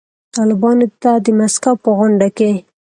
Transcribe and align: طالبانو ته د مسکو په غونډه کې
طالبانو 0.35 0.85
ته 1.01 1.11
د 1.25 1.27
مسکو 1.39 1.71
په 1.83 1.89
غونډه 1.97 2.27
کې 2.37 2.51